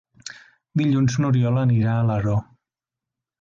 [0.81, 2.35] Dilluns n'Oriol anirà a Alaró.